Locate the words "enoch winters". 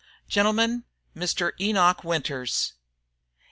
1.59-2.73